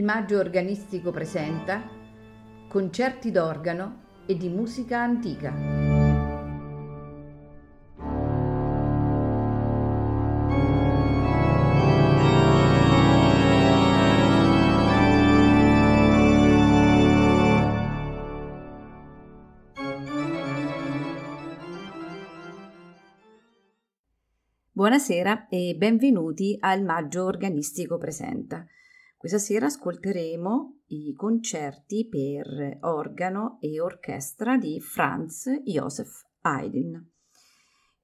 Il 0.00 0.06
Maggio 0.06 0.38
Organistico 0.38 1.10
presenta 1.10 1.86
concerti 2.68 3.30
d'organo 3.30 4.22
e 4.24 4.34
di 4.34 4.48
musica 4.48 4.98
antica. 4.98 5.52
Buonasera 24.72 25.48
e 25.48 25.74
benvenuti 25.76 26.56
al 26.58 26.82
Maggio 26.82 27.26
Organistico 27.26 27.98
Presenta. 27.98 28.64
Questa 29.20 29.36
sera 29.36 29.66
ascolteremo 29.66 30.84
i 30.86 31.12
concerti 31.12 32.08
per 32.08 32.78
organo 32.80 33.58
e 33.60 33.78
orchestra 33.78 34.56
di 34.56 34.80
Franz 34.80 35.46
Josef 35.62 36.22
Haydn. 36.40 37.06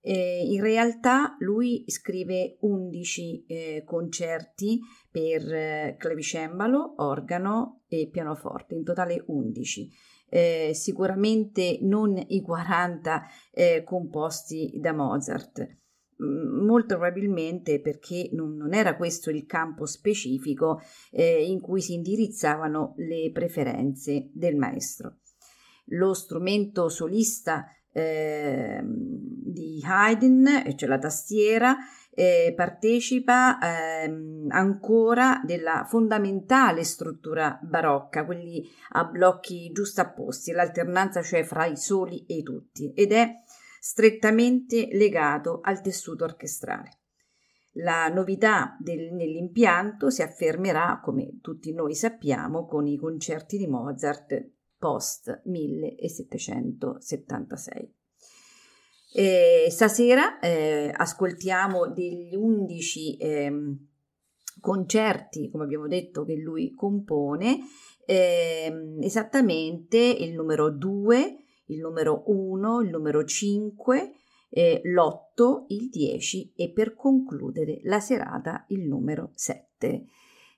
Eh, 0.03 0.43
in 0.45 0.61
realtà 0.61 1.35
lui 1.39 1.85
scrive 1.87 2.59
11 2.61 3.47
eh, 3.47 3.83
concerti 3.87 4.79
per 5.11 5.51
eh, 5.51 5.97
clavicembalo, 5.99 6.97
organo 6.99 7.85
e 7.89 8.11
pianoforte, 8.13 8.75
in 8.75 8.85
totale 8.85 9.25
11. 9.27 9.91
Eh, 10.29 10.73
sicuramente 10.75 11.79
non 11.81 12.23
i 12.27 12.43
40 12.43 13.23
eh, 13.53 13.83
composti 13.85 14.71
da 14.79 14.93
Mozart 14.93 15.85
molto 16.19 16.97
probabilmente 16.97 17.81
perché 17.81 18.31
non, 18.33 18.57
non, 18.57 18.73
era 18.75 18.97
questo 18.97 19.31
il 19.31 19.45
campo 19.47 19.87
specifico 19.87 20.81
eh, 21.11 21.45
in 21.45 21.61
cui 21.61 21.81
si 21.81 21.95
indirizzavano 21.95 22.95
le 22.97 23.31
preferenze 23.33 24.31
del 24.33 24.57
maestro. 24.57 25.19
Lo 25.91 26.15
strumento 26.15 26.89
solista 26.89 27.67
eh, 27.93 28.83
di 28.85 29.83
Haydn, 29.83 30.75
cioè 30.77 30.89
la 30.89 30.99
tastiera, 30.99 31.77
eh, 32.11 32.53
partecipa 32.57 33.59
ehm, 33.59 34.47
ancora 34.49 35.41
della 35.45 35.85
fondamentale 35.87 36.83
struttura 36.83 37.59
barocca, 37.63 38.25
quelli 38.25 38.67
a 38.93 39.05
blocchi 39.05 39.71
giustapposti, 39.71 40.53
l'alternanza 40.53 41.23
cioè 41.23 41.45
fra 41.45 41.67
i 41.67 41.77
soli 41.77 42.25
e 42.27 42.37
i 42.37 42.43
tutti, 42.43 42.93
ed 42.95 43.13
è 43.13 43.31
strettamente 43.89 44.89
legato 44.91 45.61
al 45.63 45.81
tessuto 45.81 46.25
orchestrale. 46.25 47.03
La 47.75 48.09
novità 48.09 48.77
del, 48.81 49.13
nell'impianto 49.13 50.11
si 50.11 50.23
affermerà, 50.23 50.99
come 51.01 51.39
tutti 51.41 51.73
noi 51.73 51.95
sappiamo, 51.95 52.67
con 52.67 52.89
i 52.89 52.97
concerti 52.97 53.57
di 53.57 53.69
Mozart 53.69 54.51
post 54.77 55.43
1776. 55.45 57.95
E 59.15 59.69
stasera 59.71 60.41
eh, 60.41 60.93
ascoltiamo 60.93 61.87
degli 61.87 62.35
undici 62.35 63.17
eh, 63.19 63.53
concerti, 64.61 65.49
come 65.49 65.63
abbiamo 65.63 65.87
detto, 65.87 66.25
che 66.25 66.35
lui 66.35 66.75
compone, 66.75 67.59
eh, 68.05 68.97
esattamente 69.01 69.97
il 69.97 70.33
numero 70.33 70.71
2, 70.71 71.46
il 71.67 71.81
numero 71.81 72.25
1, 72.27 72.81
il 72.83 72.91
numero 72.91 73.25
5, 73.25 74.13
eh, 74.51 74.81
l'8, 74.85 75.65
il 75.69 75.89
10 75.89 76.53
e 76.57 76.71
per 76.73 76.95
concludere 76.95 77.81
la 77.85 78.01
serata 78.01 78.65
il 78.69 78.87
numero 78.87 79.31
7. 79.35 80.07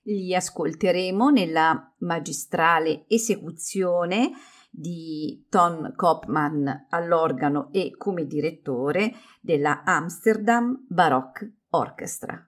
Li 0.02 0.34
ascolteremo 0.34 1.30
nella 1.30 1.94
magistrale 1.98 3.04
esecuzione 3.08 4.30
di 4.70 5.46
Ton 5.48 5.92
Kopman 5.96 6.86
all'organo 6.90 7.68
e 7.72 7.94
come 7.96 8.26
direttore 8.26 9.12
della 9.40 9.82
Amsterdam 9.84 10.86
Baroque 10.88 11.56
Orchestra. 11.70 12.47